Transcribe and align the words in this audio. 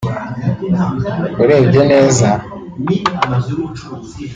urebye 1.41 1.81
neza 1.91 2.27